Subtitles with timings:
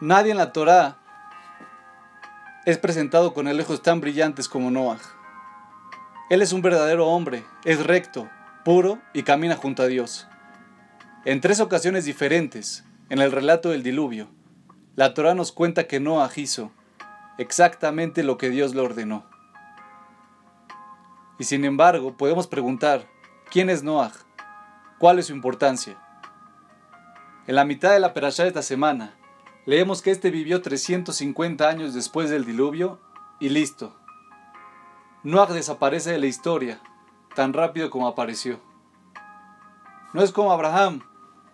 [0.00, 0.98] Nadie en la Torá
[2.66, 4.98] es presentado con lejos tan brillantes como Noah.
[6.28, 8.28] Él es un verdadero hombre, es recto,
[8.62, 10.28] puro y camina junto a Dios.
[11.24, 14.28] En tres ocasiones diferentes, en el relato del diluvio,
[14.96, 16.72] la Torá nos cuenta que Noah hizo
[17.38, 19.24] exactamente lo que Dios le ordenó.
[21.38, 23.08] Y sin embargo, podemos preguntar,
[23.50, 24.12] ¿quién es Noah?
[24.98, 25.96] ¿Cuál es su importancia?
[27.46, 29.14] En la mitad de la perashá de esta semana,
[29.66, 32.98] leemos que este vivió 350 años después del diluvio
[33.40, 33.94] y listo.
[35.24, 36.80] Noah desaparece de la historia
[37.34, 38.60] tan rápido como apareció.
[40.14, 41.02] No es como Abraham,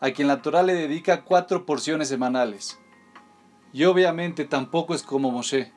[0.00, 2.78] a quien la Torah le dedica cuatro porciones semanales.
[3.72, 5.72] Y obviamente tampoco es como Moshe,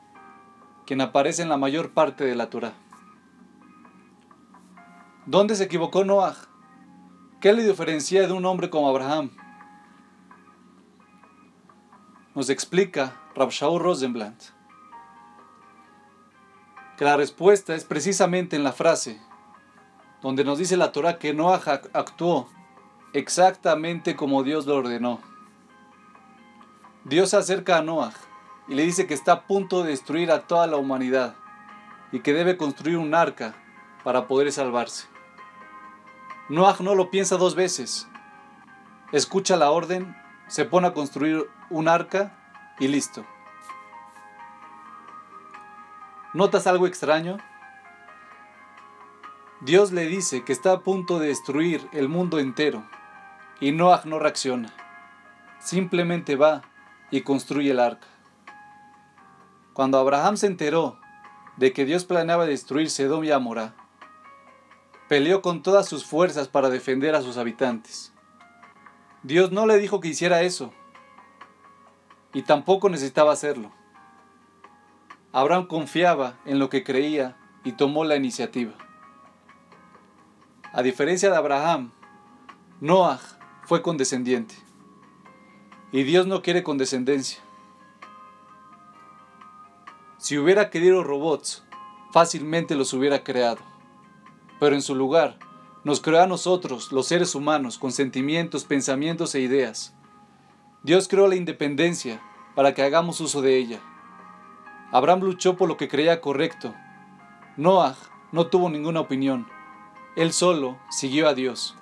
[0.86, 2.74] quien aparece en la mayor parte de la Torah.
[5.26, 6.36] ¿Dónde se equivocó Noah?
[7.40, 9.32] ¿Qué le diferencia de un hombre como Abraham?
[12.36, 14.36] Nos explica Rabshaw Rosenblatt
[16.98, 19.20] que la respuesta es precisamente en la frase
[20.22, 21.62] donde nos dice la Torah que Noah
[21.94, 22.50] actuó
[23.14, 25.22] exactamente como Dios lo ordenó.
[27.06, 28.14] Dios se acerca a Noah
[28.68, 31.36] y le dice que está a punto de destruir a toda la humanidad
[32.12, 33.54] y que debe construir un arca
[34.04, 35.08] para poder salvarse.
[36.50, 38.08] Noah no lo piensa dos veces.
[39.12, 40.16] Escucha la orden,
[40.48, 42.38] se pone a construir un arca
[42.80, 43.26] y listo.
[46.34, 47.38] ¿Notas algo extraño?
[49.62, 52.84] Dios le dice que está a punto de destruir el mundo entero
[53.60, 54.74] y Noah no reacciona.
[55.60, 56.64] Simplemente va
[57.10, 58.08] y construye el arca.
[59.74, 61.00] Cuando Abraham se enteró
[61.58, 63.74] de que Dios planeaba destruir Sedom y Amorá,
[65.08, 68.12] peleó con todas sus fuerzas para defender a sus habitantes.
[69.26, 70.72] Dios no le dijo que hiciera eso,
[72.32, 73.72] y tampoco necesitaba hacerlo.
[75.32, 78.74] Abraham confiaba en lo que creía y tomó la iniciativa.
[80.74, 81.92] A diferencia de Abraham,
[82.82, 83.20] Noah
[83.64, 84.54] fue condescendiente.
[85.92, 87.40] Y Dios no quiere condescendencia.
[90.20, 91.66] Si hubiera querido robots,
[92.12, 93.62] fácilmente los hubiera creado.
[94.60, 95.40] Pero en su lugar,
[95.86, 99.94] nos creó a nosotros, los seres humanos, con sentimientos, pensamientos e ideas.
[100.82, 102.22] Dios creó la independencia
[102.56, 103.80] para que hagamos uso de ella.
[104.92, 106.74] Abraham luchó por lo que creía correcto.
[107.56, 107.96] Noah
[108.32, 109.48] no tuvo ninguna opinión.
[110.16, 111.78] Él solo siguió a Dios.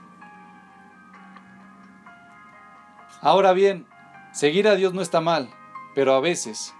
[3.22, 3.88] Ahora bien,
[4.34, 5.50] seguir a Dios no está mal,
[5.96, 6.76] pero a veces,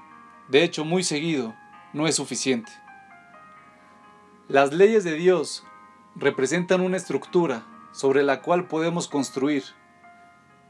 [0.50, 1.56] de hecho muy seguido,
[1.94, 2.72] no es suficiente.
[4.50, 5.64] Las leyes de Dios
[6.16, 9.64] representan una estructura sobre la cual podemos construir,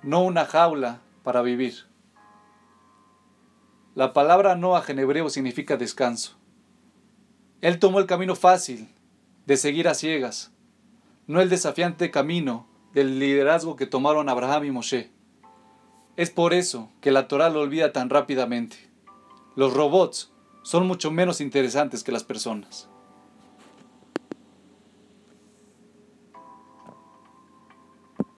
[0.02, 1.88] no una jaula para vivir.
[3.96, 6.38] La palabra Noah en hebreo significa descanso.
[7.62, 8.94] Él tomó el camino fácil
[9.46, 10.52] de seguir a ciegas,
[11.28, 15.12] no el desafiante camino del liderazgo que tomaron Abraham y Moshe.
[16.16, 18.92] Es por eso que la Torah lo olvida tan rápidamente.
[19.56, 20.32] Los robots
[20.64, 22.90] son mucho menos interesantes que las personas.